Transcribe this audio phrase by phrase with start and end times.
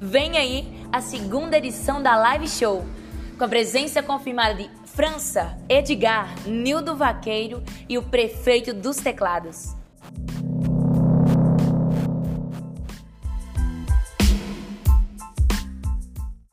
[0.00, 2.84] vem aí a segunda edição da Live Show,
[3.36, 9.74] com a presença confirmada de França, Edgar, Nildo Vaqueiro e o prefeito dos teclados.